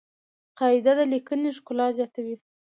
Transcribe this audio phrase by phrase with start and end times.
[0.57, 2.35] قاعده د لیکني ښکلا زیاتوي.